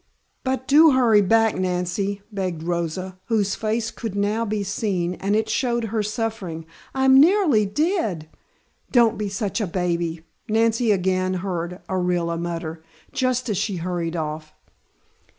[0.43, 5.47] "But do hurry back, Nancy," begged Rosa, whose face could now be seen and it
[5.47, 6.65] showed her suffering.
[6.95, 8.27] "I'm nearly dead"
[8.91, 14.55] "Don't be such a baby," Nancy again heard Orilla mutter, just as she hurried off.